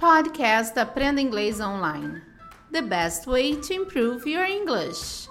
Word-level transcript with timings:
Podcast 0.00 0.78
Aprenda 0.78 1.20
Inglês 1.20 1.60
Online. 1.60 2.22
The 2.72 2.80
best 2.80 3.26
way 3.26 3.56
to 3.56 3.74
improve 3.74 4.26
your 4.26 4.46
English. 4.46 5.28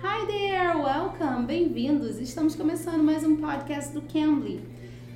Hi 0.00 0.24
there, 0.26 0.78
welcome, 0.78 1.44
bem-vindos. 1.44 2.20
Estamos 2.20 2.54
começando 2.54 3.02
mais 3.02 3.24
um 3.24 3.34
podcast 3.34 3.92
do 3.92 4.02
Cambly. 4.02 4.64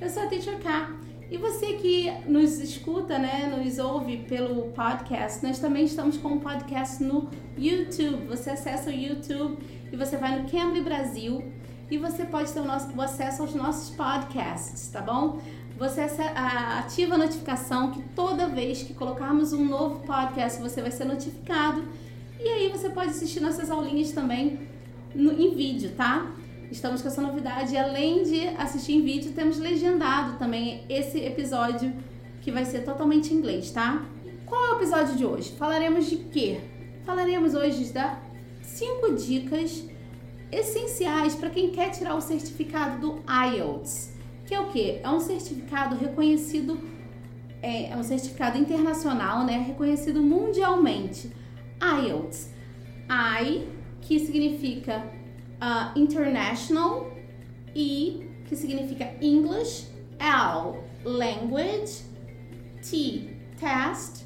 Eu 0.01 0.09
sou 0.09 0.23
a 0.23 0.27
Teacher 0.27 0.59
K. 0.59 0.89
E 1.31 1.37
você 1.37 1.75
que 1.75 2.11
nos 2.27 2.59
escuta, 2.59 3.17
né, 3.17 3.47
nos 3.55 3.79
ouve 3.79 4.25
pelo 4.27 4.73
podcast, 4.73 5.41
nós 5.41 5.59
também 5.59 5.85
estamos 5.85 6.17
com 6.17 6.33
um 6.33 6.39
podcast 6.41 7.01
no 7.01 7.29
YouTube. 7.57 8.27
Você 8.27 8.49
acessa 8.49 8.89
o 8.89 8.93
YouTube 8.93 9.57
e 9.89 9.95
você 9.95 10.17
vai 10.17 10.37
no 10.37 10.49
Cambly 10.49 10.81
Brasil 10.81 11.49
e 11.89 11.97
você 11.97 12.25
pode 12.25 12.51
ter 12.51 12.59
o, 12.59 12.65
nosso, 12.65 12.91
o 12.93 13.01
acesso 13.01 13.41
aos 13.41 13.55
nossos 13.55 13.95
podcasts, 13.95 14.89
tá 14.89 15.01
bom? 15.01 15.39
Você 15.77 16.01
ativa 16.01 17.15
a 17.15 17.17
notificação 17.17 17.91
que 17.91 18.01
toda 18.15 18.47
vez 18.47 18.81
que 18.81 18.93
colocarmos 18.93 19.51
um 19.51 19.65
novo 19.65 19.99
podcast 20.05 20.61
você 20.61 20.81
vai 20.81 20.91
ser 20.91 21.03
notificado 21.03 21.83
e 22.39 22.47
aí 22.47 22.69
você 22.69 22.89
pode 22.89 23.09
assistir 23.09 23.41
nossas 23.41 23.69
aulinhas 23.69 24.11
também 24.11 24.69
no, 25.13 25.33
em 25.33 25.53
vídeo, 25.53 25.91
tá? 25.97 26.31
Estamos 26.71 27.01
com 27.01 27.09
essa 27.09 27.21
novidade. 27.21 27.75
Além 27.75 28.23
de 28.23 28.47
assistir 28.57 28.93
em 28.93 29.01
vídeo, 29.01 29.33
temos 29.33 29.57
legendado 29.57 30.37
também 30.37 30.85
esse 30.87 31.19
episódio 31.19 31.93
que 32.41 32.51
vai 32.51 32.63
ser 32.63 32.85
totalmente 32.85 33.33
em 33.33 33.37
inglês, 33.37 33.69
tá? 33.71 34.05
Qual 34.45 34.63
é 34.63 34.73
o 34.73 34.75
episódio 34.77 35.15
de 35.15 35.25
hoje? 35.25 35.51
Falaremos 35.57 36.09
de 36.09 36.17
quê? 36.17 36.61
Falaremos 37.05 37.53
hoje 37.53 37.91
da 37.91 38.17
cinco 38.61 39.13
dicas 39.13 39.83
essenciais 40.51 41.35
para 41.35 41.49
quem 41.49 41.71
quer 41.71 41.89
tirar 41.89 42.15
o 42.15 42.21
certificado 42.21 42.99
do 42.99 43.23
IELTS, 43.27 44.14
que 44.45 44.53
é 44.53 44.59
o 44.59 44.67
que? 44.67 44.99
É 45.03 45.09
um 45.09 45.19
certificado 45.19 45.95
reconhecido, 45.95 46.79
é, 47.61 47.89
é 47.89 47.97
um 47.97 48.03
certificado 48.03 48.57
internacional, 48.57 49.45
né? 49.45 49.57
Reconhecido 49.57 50.21
mundialmente. 50.21 51.31
IELTS, 51.81 52.53
I, 53.09 53.67
que 54.01 54.19
significa 54.19 55.03
uh, 55.61 55.99
International, 55.99 57.11
E, 57.75 58.29
que 58.45 58.55
significa 58.55 59.13
English, 59.21 59.87
L, 60.19 60.79
Language, 61.03 62.03
T, 62.81 63.35
Test, 63.59 64.25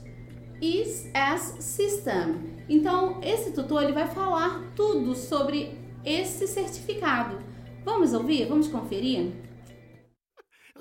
is 0.62 1.10
as 1.14 1.56
System. 1.60 2.60
Então, 2.68 3.20
esse 3.24 3.52
tutor 3.52 3.84
ele 3.84 3.94
vai 3.94 4.08
falar 4.08 4.62
tudo 4.76 5.16
sobre 5.16 5.80
esse 6.06 6.48
certificado. 6.48 7.40
Vamos 7.84 8.14
ouvir? 8.14 8.46
Vamos 8.46 8.68
conferir? 8.68 9.32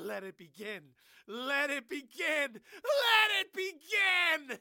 Let 0.09 0.25
it 0.25 0.39
begin. 0.39 0.81
Let 1.27 1.69
it 1.69 1.87
begin. 1.87 2.61
Let 3.05 3.31
it 3.41 3.53
begin. 3.53 4.56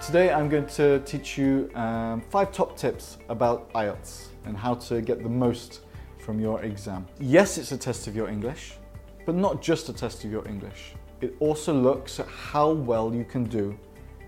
Today 0.00 0.32
I'm 0.32 0.48
going 0.48 0.64
to 0.68 1.00
teach 1.00 1.36
you 1.36 1.70
um, 1.74 2.22
five 2.30 2.50
top 2.50 2.78
tips 2.78 3.18
about 3.28 3.70
IELTS 3.74 4.28
and 4.46 4.56
how 4.56 4.72
to 4.88 5.02
get 5.02 5.22
the 5.22 5.28
most 5.28 5.82
from 6.16 6.40
your 6.40 6.62
exam. 6.62 7.06
Yes, 7.20 7.58
it's 7.58 7.72
a 7.72 7.76
test 7.76 8.06
of 8.06 8.16
your 8.16 8.30
English, 8.30 8.78
but 9.26 9.34
not 9.34 9.60
just 9.60 9.90
a 9.90 9.92
test 9.92 10.24
of 10.24 10.32
your 10.32 10.48
English. 10.48 10.94
It 11.20 11.34
also 11.40 11.74
looks 11.74 12.20
at 12.20 12.26
how 12.26 12.70
well 12.70 13.14
you 13.14 13.26
can 13.26 13.44
do 13.44 13.78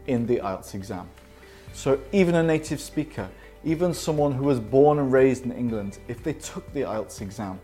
in 0.06 0.27
the 0.27 0.36
IELTS 0.41 0.75
exam. 0.75 1.08
So 1.73 1.98
even 2.12 2.34
a 2.34 2.42
native 2.42 2.83
speaker, 2.83 3.27
even 3.64 3.95
someone 3.95 4.33
who 4.33 4.45
was 4.45 4.61
born 4.61 4.98
and 4.98 5.11
raised 5.11 5.47
in 5.47 5.53
England, 5.53 5.98
if 6.08 6.23
they 6.23 6.34
took 6.34 6.70
the 6.75 6.83
IELTS 6.83 7.23
exam 7.23 7.58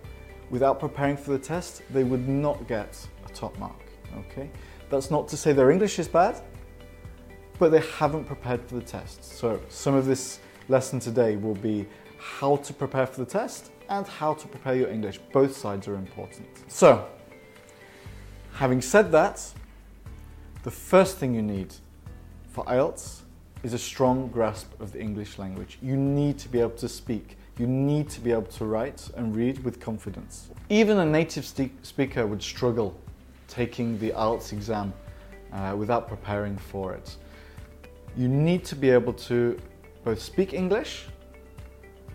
without 0.50 0.80
preparing 0.80 1.16
for 1.16 1.30
the 1.30 1.38
test, 1.38 1.82
they 1.90 2.04
would 2.04 2.28
not 2.28 2.66
get 2.68 2.98
a 3.24 3.32
top 3.32 3.56
mark. 3.58 3.80
Okay? 4.18 4.50
That's 4.90 5.10
not 5.10 5.28
to 5.28 5.36
say 5.36 5.52
their 5.52 5.70
English 5.70 5.98
is 5.98 6.08
bad, 6.08 6.40
but 7.58 7.70
they 7.70 7.80
haven't 7.98 8.24
prepared 8.24 8.62
for 8.66 8.74
the 8.74 8.82
test. 8.82 9.24
So 9.24 9.60
some 9.68 9.94
of 9.94 10.06
this 10.06 10.40
lesson 10.68 11.00
today 11.00 11.36
will 11.36 11.54
be 11.54 11.86
how 12.18 12.56
to 12.56 12.72
prepare 12.72 13.06
for 13.06 13.20
the 13.24 13.30
test 13.30 13.70
and 13.88 14.06
how 14.06 14.34
to 14.34 14.48
prepare 14.48 14.74
your 14.74 14.88
English. 14.88 15.18
Both 15.32 15.56
sides 15.56 15.88
are 15.88 15.94
important. 15.94 16.48
So, 16.68 17.08
having 18.52 18.82
said 18.82 19.10
that, 19.12 19.44
the 20.62 20.70
first 20.70 21.16
thing 21.18 21.34
you 21.34 21.42
need 21.42 21.74
for 22.50 22.64
IELTS 22.64 23.22
is 23.62 23.72
a 23.72 23.78
strong 23.78 24.28
grasp 24.28 24.78
of 24.80 24.92
the 24.92 25.00
English 25.00 25.38
language. 25.38 25.78
You 25.82 25.96
need 25.96 26.38
to 26.38 26.48
be 26.48 26.60
able 26.60 26.78
to 26.78 26.88
speak. 26.88 27.36
You 27.58 27.66
need 27.66 28.08
to 28.10 28.20
be 28.20 28.30
able 28.30 28.42
to 28.42 28.64
write 28.64 29.10
and 29.16 29.36
read 29.36 29.62
with 29.64 29.80
confidence. 29.80 30.50
Even 30.68 30.98
a 30.98 31.06
native 31.06 31.44
speaker 31.44 32.26
would 32.26 32.42
struggle 32.42 32.98
taking 33.48 33.98
the 33.98 34.10
IELTS 34.10 34.52
exam 34.52 34.92
uh, 35.52 35.74
without 35.76 36.08
preparing 36.08 36.56
for 36.56 36.94
it. 36.94 37.16
You 38.16 38.28
need 38.28 38.64
to 38.66 38.76
be 38.76 38.90
able 38.90 39.12
to 39.14 39.58
both 40.04 40.20
speak 40.22 40.54
English, 40.54 41.06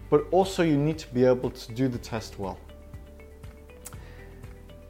but 0.10 0.26
also 0.32 0.64
you 0.64 0.78
need 0.78 0.98
to 1.00 1.14
be 1.14 1.26
able 1.26 1.52
to 1.52 1.74
do 1.74 1.88
the 1.88 1.98
test 1.98 2.40
well. 2.40 2.58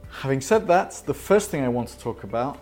Having 0.09 0.41
said 0.41 0.67
that, 0.67 1.01
the 1.05 1.13
first 1.13 1.49
thing 1.49 1.63
I 1.63 1.67
want 1.67 1.89
to 1.89 1.99
talk 1.99 2.23
about 2.23 2.59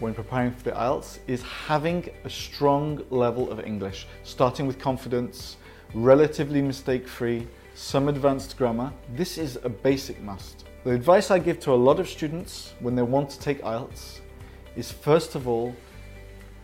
when 0.00 0.14
preparing 0.14 0.50
for 0.50 0.64
the 0.64 0.72
IELTS 0.72 1.18
is 1.26 1.42
having 1.42 2.08
a 2.24 2.30
strong 2.30 3.02
level 3.10 3.50
of 3.50 3.60
English, 3.60 4.06
starting 4.22 4.66
with 4.66 4.78
confidence, 4.78 5.56
relatively 5.94 6.62
mistake 6.62 7.08
free, 7.08 7.46
some 7.74 8.08
advanced 8.08 8.56
grammar. 8.56 8.92
This 9.14 9.38
is 9.38 9.58
a 9.64 9.68
basic 9.68 10.20
must. 10.22 10.66
The 10.84 10.92
advice 10.92 11.30
I 11.30 11.38
give 11.38 11.60
to 11.60 11.72
a 11.72 11.74
lot 11.74 12.00
of 12.00 12.08
students 12.08 12.74
when 12.80 12.94
they 12.94 13.02
want 13.02 13.30
to 13.30 13.40
take 13.40 13.62
IELTS 13.62 14.20
is 14.76 14.90
first 14.90 15.34
of 15.34 15.48
all, 15.48 15.74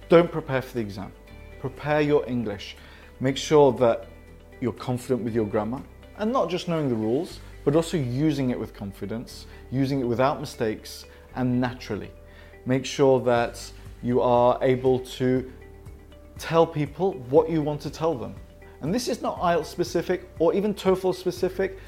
don't 0.08 0.30
prepare 0.30 0.62
for 0.62 0.74
the 0.74 0.80
exam. 0.80 1.12
Prepare 1.60 2.00
your 2.00 2.26
English. 2.28 2.76
Make 3.20 3.36
sure 3.36 3.72
that 3.72 4.06
you're 4.60 4.72
confident 4.72 5.22
with 5.22 5.34
your 5.34 5.46
grammar 5.46 5.82
and 6.18 6.32
not 6.32 6.48
just 6.48 6.68
knowing 6.68 6.88
the 6.88 6.94
rules, 6.94 7.40
but 7.64 7.74
also 7.74 7.96
using 7.96 8.50
it 8.50 8.58
with 8.58 8.72
confidence, 8.72 9.46
using 9.70 10.00
it 10.00 10.04
without 10.04 10.40
mistakes 10.40 11.04
and 11.34 11.60
naturally. 11.60 12.10
Make 12.64 12.84
sure 12.84 13.20
that 13.20 13.60
you 14.02 14.20
are 14.20 14.58
able 14.62 15.00
to 15.00 15.50
tell 16.38 16.66
people 16.66 17.14
what 17.28 17.50
you 17.50 17.60
want 17.60 17.80
to 17.82 17.90
tell 17.90 18.14
them. 18.14 18.34
And 18.80 18.94
this 18.94 19.08
is 19.08 19.22
not 19.22 19.38
IELTS 19.40 19.66
specific 19.66 20.28
or 20.38 20.54
even 20.54 20.74
TOEFL 20.74 21.14
specific, 21.14 21.78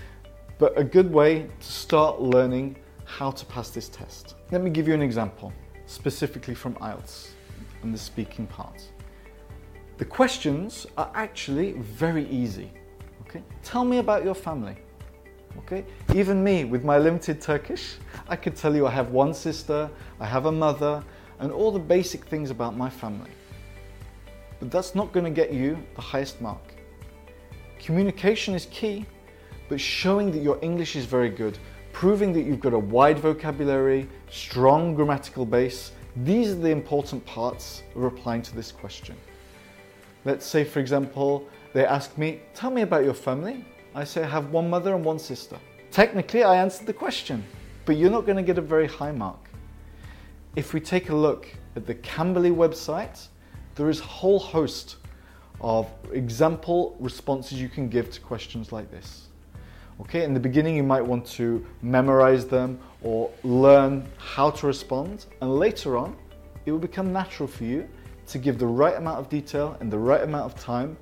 but 0.59 0.76
a 0.78 0.84
good 0.84 1.12
way 1.12 1.49
to 1.60 1.66
start 1.66 2.21
learning 2.21 2.76
how 3.04 3.31
to 3.31 3.44
pass 3.47 3.71
this 3.71 3.88
test. 3.88 4.34
Let 4.50 4.62
me 4.62 4.71
give 4.71 4.88
you 4.88 4.94
an 4.94 5.03
example, 5.03 5.53
specifically 5.87 6.54
from 6.54 6.75
IELTS 6.76 7.31
and 7.82 7.94
the 7.94 7.99
speaking 7.99 8.47
part. 8.47 8.82
The 9.99 10.04
questions 10.04 10.87
are 10.97 11.10
actually 11.15 11.72
very 11.72 12.28
easy. 12.28 12.71
Okay? 13.22 13.43
Tell 13.62 13.84
me 13.84 13.99
about 13.99 14.25
your 14.25 14.34
family. 14.34 14.76
Okay? 15.59 15.84
Even 16.15 16.43
me, 16.43 16.65
with 16.65 16.84
my 16.84 16.99
limited 16.99 17.41
Turkish, 17.41 17.97
I 18.28 18.37
could 18.37 18.55
tell 18.55 18.75
you 18.75 18.87
I 18.87 18.91
have 18.91 19.10
one 19.10 19.34
sister, 19.34 19.91
I 20.20 20.26
have 20.26 20.47
a 20.47 20.53
mother, 20.53 21.03
and 21.41 21.53
all 21.53 21.70
the 21.70 21.78
basic 21.78 22.25
things 22.26 22.50
about 22.50 22.76
my 22.76 22.88
family. 22.91 23.31
But 24.60 24.70
that's 24.70 24.94
not 24.94 25.12
going 25.12 25.25
to 25.25 25.31
get 25.31 25.53
you 25.53 25.78
the 25.94 26.03
highest 26.03 26.41
mark. 26.41 26.75
Communication 27.78 28.55
is 28.55 28.66
key, 28.66 29.06
but 29.69 29.81
showing 29.81 30.31
that 30.33 30.43
your 30.43 30.59
English 30.62 30.97
is 30.97 31.05
very 31.05 31.31
good, 31.31 31.59
proving 31.93 32.33
that 32.33 32.43
you've 32.43 32.61
got 32.61 32.72
a 32.72 32.78
wide 32.78 33.19
vocabulary, 33.19 34.09
strong 34.31 34.94
grammatical 34.94 35.47
base, 35.47 35.93
these 36.25 36.50
are 36.50 36.56
the 36.56 36.71
important 36.71 37.25
parts 37.25 37.83
of 37.94 38.03
replying 38.03 38.43
to 38.43 38.55
this 38.55 38.72
question. 38.72 39.17
Let's 40.25 40.44
say, 40.44 40.65
for 40.65 40.81
example, 40.81 41.47
they 41.72 41.84
ask 41.84 42.19
me, 42.19 42.41
Tell 42.55 42.71
me 42.71 42.83
about 42.83 43.05
your 43.05 43.15
family. 43.15 43.65
I 43.94 44.05
say, 44.05 44.22
I 44.22 44.27
have 44.27 44.50
one 44.50 44.69
mother 44.69 44.94
and 44.94 45.05
one 45.05 45.19
sister. 45.19 45.56
Technically, 45.91 46.43
I 46.43 46.56
answered 46.56 46.87
the 46.87 46.93
question, 46.93 47.44
but 47.84 47.97
you're 47.97 48.11
not 48.11 48.27
going 48.27 48.37
to 48.37 48.43
get 48.43 48.59
a 48.59 48.62
very 48.62 48.87
high 48.87 49.12
mark. 49.12 49.38
If 50.56 50.75
we 50.75 50.81
take 50.81 51.11
a 51.11 51.14
look 51.14 51.47
at 51.76 51.87
the 51.87 51.94
Cambly 51.94 52.55
website, 52.55 53.29
there 53.76 53.88
is 53.88 54.00
a 54.00 54.05
whole 54.05 54.38
host 54.38 54.97
of 55.60 55.87
example 56.12 56.96
responses 57.00 57.60
you 57.60 57.69
can 57.69 57.88
give 57.88 58.10
to 58.10 58.20
questions 58.20 58.72
like 58.72 58.90
this. 58.90 59.28
Okay, 60.00 60.22
in 60.22 60.32
the 60.32 60.40
beginning, 60.40 60.76
you 60.76 60.84
might 60.84 61.05
want 61.05 61.26
to 61.26 61.66
memorize 61.82 62.46
them 62.46 62.78
or 63.02 63.31
learn 63.43 64.06
how 64.16 64.50
to 64.50 64.66
respond, 64.66 65.26
and 65.40 65.56
later 65.56 65.96
on, 65.96 66.16
it 66.66 66.72
will 66.72 66.78
become 66.78 67.12
natural 67.12 67.49
for 67.49 67.64
you 67.64 67.88
to 68.28 68.38
give 68.38 68.58
the 68.58 68.66
right 68.66 68.96
amount 68.96 69.19
of 69.19 69.28
detail 69.28 69.76
and 69.81 69.90
the 69.90 69.99
right 69.99 70.22
amount 70.22 70.44
of 70.44 70.60
time 70.60 70.96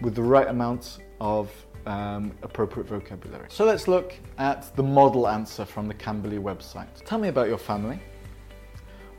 with 0.00 0.14
the 0.14 0.22
right 0.22 0.48
amount 0.48 0.98
of 1.20 1.50
um, 1.86 2.32
appropriate 2.42 2.88
vocabulary. 2.88 3.46
So 3.48 3.64
let's 3.64 3.86
look 3.86 4.14
at 4.38 4.74
the 4.76 4.82
model 4.82 5.28
answer 5.28 5.64
from 5.64 5.86
the 5.88 5.94
Cambly 5.94 6.40
website. 6.40 6.88
Tell 7.04 7.18
me 7.18 7.28
about 7.28 7.48
your 7.48 7.58
family. 7.58 8.00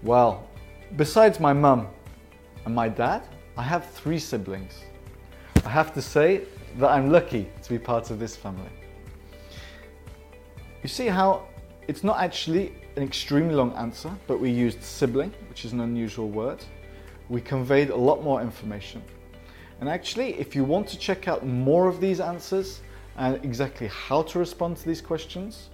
Well, 0.04 0.48
besides 0.96 1.40
my 1.40 1.54
mum 1.54 1.88
and 2.66 2.74
my 2.74 2.90
dad, 2.90 3.28
I 3.58 3.64
have 3.64 3.90
three 3.90 4.20
siblings. 4.20 4.84
I 5.66 5.70
have 5.70 5.92
to 5.96 6.02
say 6.02 6.44
that 6.78 6.90
I'm 6.92 7.12
lucky 7.12 7.50
to 7.64 7.70
be 7.70 7.80
part 7.80 8.12
of 8.12 8.20
this 8.20 8.36
family. 8.36 8.70
You 10.84 10.90
see 10.90 11.08
how 11.08 11.48
it's 11.88 12.04
not 12.04 12.20
actually 12.20 12.76
an 12.98 13.02
extremely 13.02 13.56
long 13.56 13.74
answer, 13.74 14.12
but 14.28 14.40
we 14.40 14.52
used 14.52 14.84
sibling, 14.84 15.34
which 15.50 15.66
is 15.66 15.74
an 15.74 15.82
unusual 15.82 16.30
word. 16.30 16.64
We 17.30 17.42
conveyed 17.42 17.90
a 17.90 17.96
lot 17.96 18.24
more 18.24 18.44
information. 18.44 19.02
And 19.80 19.90
actually, 19.90 20.36
if 20.36 20.56
you 20.56 20.64
want 20.64 20.88
to 20.90 20.98
check 21.00 21.28
out 21.28 21.44
more 21.44 21.88
of 21.88 22.00
these 22.00 22.20
answers 22.20 22.82
and 23.18 23.44
exactly 23.44 23.88
how 23.88 24.22
to 24.24 24.38
respond 24.38 24.78
to 24.78 24.86
these 24.86 25.02
questions, 25.02 25.70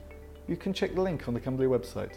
you 0.48 0.56
can 0.56 0.72
check 0.72 0.96
the 0.96 1.02
link 1.02 1.28
on 1.28 1.34
the 1.34 1.40
Cambly 1.40 1.68
website. 1.68 2.14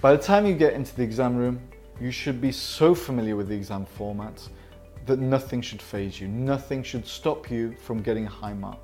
By 0.00 0.14
the 0.14 0.22
time 0.22 0.46
you 0.46 0.54
get 0.54 0.74
into 0.74 0.94
the 0.94 1.02
exam 1.02 1.36
room, 1.36 1.60
you 2.00 2.12
should 2.12 2.40
be 2.40 2.52
so 2.52 2.94
familiar 2.94 3.34
with 3.34 3.48
the 3.48 3.56
exam 3.56 3.84
format 3.84 4.48
that 5.06 5.20
nothing 5.20 5.60
should 5.62 5.80
phase 5.80 6.20
you, 6.20 6.28
nothing 6.28 6.82
should 6.82 7.06
stop 7.06 7.50
you 7.50 7.74
from 7.80 8.02
getting 8.02 8.26
a 8.26 8.30
high 8.30 8.52
mark. 8.52 8.80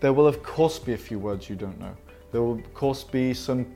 There 0.00 0.12
will, 0.12 0.26
of 0.26 0.42
course, 0.42 0.78
be 0.78 0.94
a 0.94 0.98
few 0.98 1.18
words 1.18 1.50
you 1.50 1.56
don't 1.56 1.78
know. 1.78 1.94
There 2.30 2.42
will, 2.42 2.54
of 2.54 2.74
course, 2.74 3.04
be 3.04 3.34
some 3.34 3.66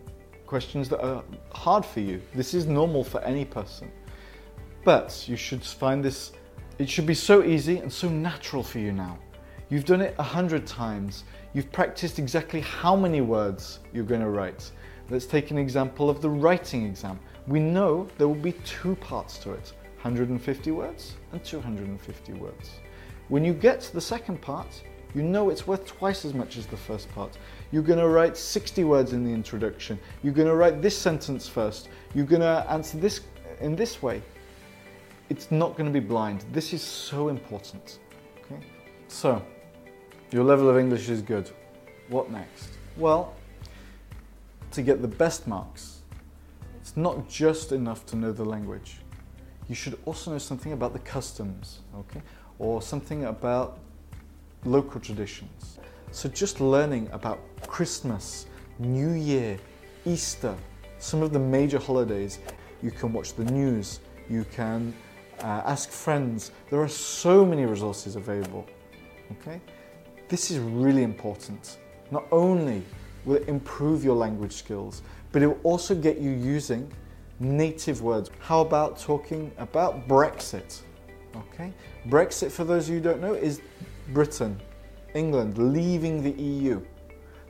questions 0.46 0.88
that 0.88 1.04
are 1.04 1.24
hard 1.52 1.84
for 1.84 2.00
you. 2.00 2.22
This 2.34 2.54
is 2.54 2.66
normal 2.66 3.02
for 3.02 3.20
any 3.22 3.44
person. 3.44 3.90
But 4.84 5.24
you 5.28 5.36
should 5.36 5.64
find 5.64 6.04
this, 6.04 6.32
it 6.78 6.88
should 6.88 7.06
be 7.06 7.14
so 7.14 7.42
easy 7.42 7.78
and 7.78 7.92
so 7.92 8.08
natural 8.08 8.62
for 8.62 8.78
you 8.78 8.92
now. 8.92 9.18
You've 9.68 9.84
done 9.84 10.00
it 10.00 10.14
a 10.18 10.22
hundred 10.22 10.66
times. 10.66 11.24
You've 11.52 11.72
practiced 11.72 12.20
exactly 12.20 12.60
how 12.60 12.94
many 12.94 13.20
words 13.20 13.80
you're 13.92 14.04
going 14.04 14.20
to 14.20 14.28
write. 14.28 14.70
Let's 15.10 15.26
take 15.26 15.50
an 15.50 15.58
example 15.58 16.08
of 16.08 16.22
the 16.22 16.30
writing 16.30 16.86
exam. 16.86 17.18
We 17.48 17.58
know 17.58 18.08
there 18.18 18.28
will 18.28 18.34
be 18.36 18.52
two 18.64 18.94
parts 18.96 19.38
to 19.38 19.52
it 19.52 19.72
150 19.96 20.70
words 20.70 21.14
and 21.32 21.42
250 21.44 22.32
words. 22.34 22.70
When 23.28 23.44
you 23.44 23.52
get 23.52 23.80
to 23.80 23.92
the 23.92 24.00
second 24.00 24.40
part, 24.40 24.82
you 25.14 25.22
know 25.22 25.50
it's 25.50 25.66
worth 25.66 25.86
twice 25.86 26.24
as 26.24 26.34
much 26.34 26.56
as 26.56 26.66
the 26.66 26.76
first 26.76 27.10
part. 27.12 27.38
You're 27.72 27.82
going 27.82 27.98
to 27.98 28.08
write 28.08 28.36
60 28.36 28.84
words 28.84 29.12
in 29.12 29.24
the 29.24 29.32
introduction. 29.32 29.98
You're 30.22 30.34
going 30.34 30.48
to 30.48 30.54
write 30.54 30.82
this 30.82 30.96
sentence 30.96 31.48
first. 31.48 31.88
You're 32.14 32.26
going 32.26 32.42
to 32.42 32.66
answer 32.68 32.98
this 32.98 33.22
in 33.60 33.74
this 33.74 34.02
way. 34.02 34.22
It's 35.28 35.50
not 35.50 35.76
going 35.76 35.86
to 35.86 36.00
be 36.00 36.06
blind. 36.06 36.44
This 36.52 36.72
is 36.72 36.82
so 36.82 37.28
important. 37.28 37.98
Okay? 38.44 38.60
So, 39.08 39.42
your 40.30 40.44
level 40.44 40.68
of 40.68 40.78
English 40.78 41.08
is 41.08 41.22
good. 41.22 41.50
What 42.08 42.30
next? 42.30 42.68
Well, 42.96 43.34
to 44.72 44.82
get 44.82 45.02
the 45.02 45.08
best 45.08 45.48
marks, 45.48 46.02
it's 46.80 46.96
not 46.96 47.28
just 47.28 47.72
enough 47.72 48.06
to 48.06 48.16
know 48.16 48.32
the 48.32 48.44
language. 48.44 48.98
You 49.68 49.74
should 49.74 49.98
also 50.04 50.30
know 50.32 50.38
something 50.38 50.72
about 50.72 50.92
the 50.92 50.98
customs, 51.00 51.80
okay? 51.96 52.22
Or 52.58 52.80
something 52.80 53.24
about 53.24 53.78
local 54.64 55.00
traditions. 55.00 55.78
So 56.12 56.28
just 56.28 56.60
learning 56.60 57.08
about 57.12 57.40
Christmas, 57.66 58.46
New 58.78 59.10
Year, 59.10 59.58
Easter, 60.04 60.54
some 60.98 61.22
of 61.22 61.32
the 61.32 61.38
major 61.38 61.78
holidays, 61.78 62.38
you 62.82 62.90
can 62.90 63.12
watch 63.12 63.34
the 63.34 63.44
news, 63.44 64.00
you 64.30 64.44
can 64.52 64.94
uh, 65.40 65.62
ask 65.64 65.90
friends. 65.90 66.52
There 66.70 66.80
are 66.80 66.88
so 66.88 67.44
many 67.44 67.66
resources 67.66 68.16
available. 68.16 68.66
Okay? 69.32 69.60
This 70.28 70.50
is 70.50 70.58
really 70.58 71.02
important. 71.02 71.78
Not 72.10 72.24
only 72.30 72.82
will 73.24 73.36
it 73.36 73.48
improve 73.48 74.04
your 74.04 74.14
language 74.14 74.52
skills, 74.52 75.02
but 75.32 75.42
it 75.42 75.48
will 75.48 75.60
also 75.64 75.94
get 75.94 76.18
you 76.18 76.30
using 76.30 76.90
native 77.38 78.02
words. 78.02 78.30
How 78.40 78.60
about 78.60 78.98
talking 78.98 79.52
about 79.58 80.08
Brexit? 80.08 80.80
Okay? 81.36 81.72
Brexit, 82.08 82.50
for 82.50 82.64
those 82.64 82.88
of 82.88 82.94
you 82.94 82.96
who 82.96 83.04
don't 83.04 83.20
know, 83.20 83.34
is 83.34 83.60
Britain, 84.12 84.60
England 85.14 85.58
leaving 85.58 86.22
the 86.22 86.30
EU. 86.42 86.80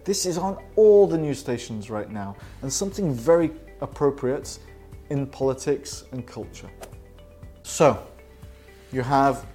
This 0.04 0.24
is 0.24 0.38
on 0.38 0.56
all 0.76 1.06
the 1.06 1.18
news 1.18 1.38
stations 1.38 1.90
right 1.90 2.10
now 2.10 2.36
and 2.62 2.72
something 2.72 3.12
very 3.12 3.50
appropriate 3.80 4.58
in 5.10 5.26
politics 5.26 6.04
and 6.12 6.26
culture. 6.26 6.70
So, 7.62 8.06
you 8.92 9.02
have 9.02 9.46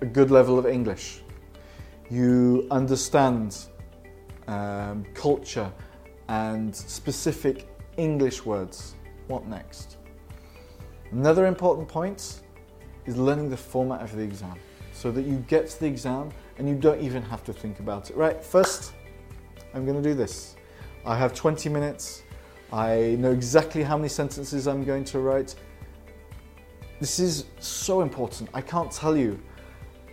a 0.00 0.06
good 0.06 0.30
level 0.30 0.58
of 0.58 0.66
English. 0.66 1.20
You 2.10 2.66
understand 2.70 3.56
um, 4.48 5.04
culture 5.14 5.70
and 6.28 6.74
specific 6.74 7.68
English 7.96 8.44
words. 8.44 8.94
What 9.28 9.46
next? 9.46 9.96
Another 11.10 11.46
important 11.46 11.88
point 11.88 12.42
is 13.06 13.16
learning 13.16 13.50
the 13.50 13.56
format 13.56 14.00
of 14.02 14.14
the 14.16 14.22
exam 14.22 14.54
so 14.92 15.10
that 15.10 15.22
you 15.22 15.44
get 15.48 15.68
to 15.68 15.80
the 15.80 15.86
exam 15.86 16.30
and 16.58 16.68
you 16.68 16.74
don't 16.74 17.00
even 17.00 17.22
have 17.22 17.42
to 17.44 17.52
think 17.52 17.80
about 17.80 18.10
it. 18.10 18.16
Right, 18.16 18.42
first, 18.42 18.92
I'm 19.74 19.84
going 19.84 20.00
to 20.00 20.08
do 20.08 20.14
this. 20.14 20.56
I 21.04 21.16
have 21.16 21.34
20 21.34 21.68
minutes. 21.68 22.22
I 22.72 23.16
know 23.18 23.32
exactly 23.32 23.82
how 23.82 23.96
many 23.96 24.08
sentences 24.08 24.66
I'm 24.66 24.84
going 24.84 25.04
to 25.04 25.18
write. 25.18 25.54
This 27.00 27.18
is 27.18 27.46
so 27.58 28.00
important. 28.00 28.48
I 28.54 28.60
can't 28.60 28.90
tell 28.90 29.16
you. 29.16 29.40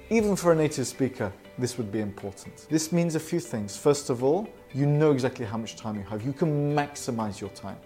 Even 0.09 0.35
for 0.35 0.51
a 0.53 0.55
native 0.55 0.87
speaker, 0.87 1.31
this 1.59 1.77
would 1.77 1.91
be 1.91 1.99
important. 1.99 2.65
This 2.69 2.91
means 2.91 3.13
a 3.13 3.19
few 3.19 3.39
things. 3.39 3.77
First 3.77 4.09
of 4.09 4.23
all, 4.23 4.49
you 4.73 4.87
know 4.87 5.11
exactly 5.11 5.45
how 5.45 5.57
much 5.57 5.75
time 5.75 5.97
you 5.97 6.03
have. 6.03 6.25
You 6.25 6.33
can 6.33 6.75
maximize 6.75 7.39
your 7.39 7.51
time. 7.51 7.77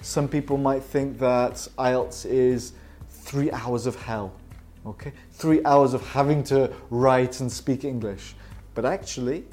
Some 0.00 0.28
people 0.28 0.56
might 0.56 0.82
think 0.82 1.18
that 1.18 1.54
IELTS 1.78 2.26
is 2.26 2.72
three 3.08 3.50
hours 3.52 3.86
of 3.86 3.96
hell 3.96 4.32
okay? 4.86 5.12
Three 5.32 5.62
hours 5.64 5.94
of 5.94 6.06
having 6.08 6.42
to 6.44 6.72
write 6.90 7.40
and 7.40 7.50
speak 7.50 7.84
English. 7.84 8.34
But 8.74 8.84
actually, 8.84 9.44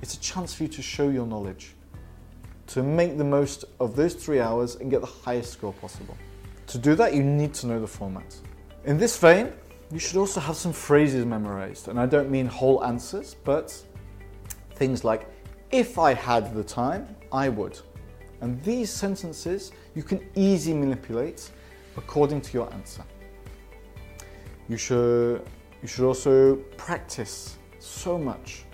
it's 0.00 0.14
a 0.14 0.20
chance 0.20 0.54
for 0.54 0.64
you 0.64 0.68
to 0.70 0.82
show 0.82 1.08
your 1.08 1.26
knowledge, 1.26 1.74
to 2.68 2.82
make 2.82 3.18
the 3.18 3.24
most 3.24 3.64
of 3.80 3.96
those 3.96 4.14
three 4.14 4.40
hours 4.40 4.76
and 4.76 4.90
get 4.90 5.00
the 5.00 5.06
highest 5.06 5.52
score 5.52 5.72
possible. 5.74 6.16
To 6.68 6.78
do 6.78 6.94
that, 6.94 7.14
you 7.14 7.22
need 7.22 7.54
to 7.54 7.66
know 7.66 7.80
the 7.80 7.86
format. 7.86 8.36
In 8.84 8.98
this 8.98 9.16
vein, 9.18 9.52
you 9.90 9.98
should 9.98 10.16
also 10.16 10.40
have 10.40 10.56
some 10.56 10.72
phrases 10.72 11.26
memorized. 11.26 11.88
And 11.88 12.00
I 12.00 12.06
don't 12.06 12.30
mean 12.30 12.46
whole 12.46 12.84
answers, 12.84 13.34
but 13.44 13.76
things 14.74 15.04
like, 15.04 15.28
if 15.70 15.98
I 15.98 16.14
had 16.14 16.54
the 16.54 16.64
time, 16.64 17.14
I 17.30 17.48
would. 17.48 17.78
And 18.42 18.60
these 18.64 18.90
sentences 18.90 19.72
you 19.94 20.02
can 20.02 20.20
easily 20.34 20.76
manipulate 20.76 21.50
according 21.96 22.40
to 22.42 22.52
your 22.52 22.72
answer. 22.74 23.04
You 24.68 24.76
should, 24.76 25.46
you 25.80 25.88
should 25.88 26.04
also 26.04 26.56
practice 26.76 27.56
so 27.78 28.18
much, 28.18 28.64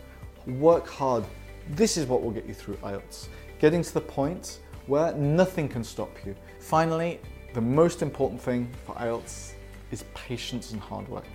work 0.47 0.89
hard. 0.89 1.25
This 1.71 1.99
is 1.99 2.07
what 2.07 2.23
will 2.23 2.31
get 2.31 2.47
you 2.47 2.55
through 2.55 2.77
IELTS. 2.77 3.29
Getting 3.59 3.83
to 3.83 3.95
the 3.95 4.01
point 4.01 4.61
where 4.87 5.13
nothing 5.15 5.69
can 5.69 5.85
stop 5.85 6.11
you. 6.25 6.35
Finally, 6.61 7.21
the 7.53 7.61
most 7.61 8.01
important 8.01 8.41
thing 8.41 8.71
for 8.87 8.95
IELTS 8.95 9.53
is 9.91 10.05
patience 10.15 10.73
and 10.73 10.81
hard 10.81 11.07
work. 11.09 11.27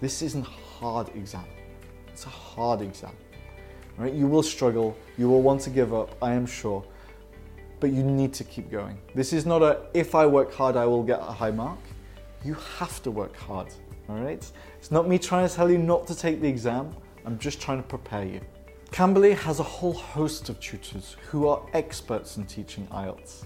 This 0.00 0.22
isn't 0.22 0.46
a 0.46 0.50
hard 0.50 1.08
exam. 1.14 1.44
It's 2.08 2.24
a 2.24 2.30
hard 2.30 2.80
exam. 2.80 3.12
Right? 3.98 4.14
You 4.14 4.26
will 4.26 4.42
struggle, 4.42 4.96
you 5.18 5.28
will 5.28 5.42
want 5.42 5.60
to 5.62 5.70
give 5.70 5.92
up, 5.92 6.16
I 6.22 6.32
am 6.32 6.46
sure, 6.46 6.82
but 7.80 7.90
you 7.90 8.02
need 8.02 8.32
to 8.34 8.44
keep 8.44 8.70
going. 8.70 8.98
This 9.14 9.32
is 9.32 9.46
not 9.46 9.62
a 9.62 9.82
if 9.94 10.14
I 10.14 10.26
work 10.26 10.52
hard 10.52 10.76
I 10.76 10.86
will 10.86 11.02
get 11.02 11.20
a 11.20 11.32
high 11.40 11.50
mark. 11.50 11.78
You 12.44 12.54
have 12.78 13.02
to 13.02 13.10
work 13.10 13.36
hard 13.36 13.68
all 14.08 14.16
right? 14.16 14.50
It's 14.78 14.90
not 14.90 15.08
me 15.08 15.18
trying 15.18 15.48
to 15.48 15.54
tell 15.54 15.70
you 15.70 15.78
not 15.78 16.06
to 16.08 16.14
take 16.14 16.40
the 16.40 16.48
exam, 16.48 16.94
I'm 17.24 17.38
just 17.38 17.60
trying 17.60 17.82
to 17.82 17.88
prepare 17.88 18.24
you. 18.24 18.40
Cambly 18.92 19.36
has 19.36 19.58
a 19.58 19.64
whole 19.64 19.92
host 19.92 20.48
of 20.48 20.60
tutors 20.60 21.16
who 21.28 21.48
are 21.48 21.60
experts 21.72 22.36
in 22.36 22.46
teaching 22.46 22.86
IELTS. 22.88 23.44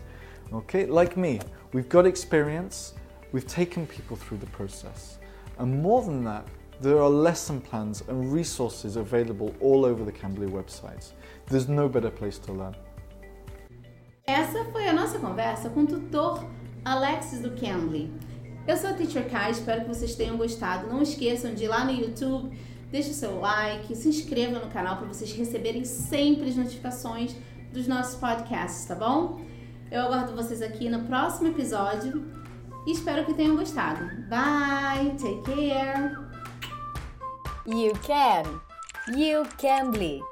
Okay, 0.52 0.86
like 0.86 1.16
me, 1.16 1.40
we've 1.72 1.88
got 1.88 2.06
experience, 2.06 2.94
we've 3.32 3.46
taken 3.46 3.86
people 3.86 4.16
through 4.16 4.38
the 4.38 4.46
process. 4.46 5.18
And 5.58 5.82
more 5.82 6.02
than 6.02 6.24
that, 6.24 6.46
there 6.80 7.00
are 7.00 7.08
lesson 7.08 7.60
plans 7.60 8.02
and 8.08 8.32
resources 8.32 8.96
available 8.96 9.54
all 9.60 9.84
over 9.84 10.04
the 10.04 10.12
Cambly 10.12 10.48
website. 10.48 11.12
There's 11.46 11.68
no 11.68 11.88
better 11.88 12.10
place 12.10 12.38
to 12.38 12.52
learn. 12.52 12.74
Essa 14.30 14.64
foi 14.66 14.86
a 14.86 14.92
nossa 14.92 15.18
conversa 15.18 15.68
com 15.70 15.80
o 15.80 15.86
tutor 15.88 16.44
Alexis 16.84 17.40
do 17.40 17.50
Cambly. 17.50 18.12
Eu 18.64 18.76
sou 18.76 18.90
a 18.90 18.92
Teacher 18.92 19.28
Kai, 19.28 19.50
espero 19.50 19.80
que 19.80 19.88
vocês 19.88 20.14
tenham 20.14 20.36
gostado. 20.36 20.86
Não 20.86 21.02
esqueçam 21.02 21.52
de 21.52 21.64
ir 21.64 21.68
lá 21.68 21.84
no 21.84 21.90
YouTube, 21.90 22.56
deixe 22.92 23.10
o 23.10 23.12
seu 23.12 23.40
like, 23.40 23.92
se 23.96 24.08
inscreva 24.08 24.60
no 24.60 24.70
canal 24.70 24.98
para 24.98 25.08
vocês 25.08 25.32
receberem 25.32 25.84
sempre 25.84 26.48
as 26.48 26.54
notificações 26.54 27.34
dos 27.72 27.88
nossos 27.88 28.14
podcasts, 28.20 28.84
tá 28.84 28.94
bom? 28.94 29.40
Eu 29.90 30.02
aguardo 30.02 30.32
vocês 30.36 30.62
aqui 30.62 30.88
no 30.88 31.00
próximo 31.06 31.48
episódio 31.48 32.24
e 32.86 32.92
espero 32.92 33.26
que 33.26 33.34
tenham 33.34 33.56
gostado. 33.56 34.04
Bye, 34.28 35.10
take 35.18 35.42
care. 35.42 36.16
You 37.66 37.92
can. 38.06 38.60
You 39.12 39.42
can 39.58 39.90
be. 39.90 40.29